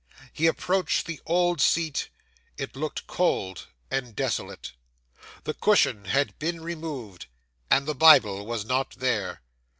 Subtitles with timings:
[0.33, 2.09] He approached the old seat;
[2.57, 4.71] it looked cold and desolate.
[5.43, 7.27] The cushion had been removed,
[7.69, 9.43] and the Bible was not there.